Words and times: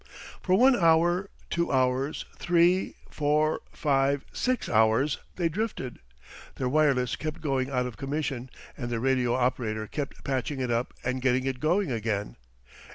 For 0.41 0.55
one 0.57 0.75
hour, 0.75 1.29
two 1.51 1.71
hours, 1.71 2.25
three, 2.35 2.95
four, 3.11 3.61
five, 3.71 4.25
six 4.33 4.67
hours 4.67 5.19
they 5.35 5.47
drifted. 5.47 5.99
Their 6.55 6.69
wireless 6.69 7.15
kept 7.15 7.39
going 7.39 7.69
out 7.69 7.85
of 7.85 7.97
commission, 7.97 8.49
and 8.75 8.89
their 8.89 8.99
radio 8.99 9.35
operator 9.35 9.85
kept 9.85 10.23
patching 10.23 10.59
it 10.59 10.71
up 10.71 10.95
and 11.03 11.21
getting 11.21 11.45
it 11.45 11.59
going 11.59 11.91
again. 11.91 12.35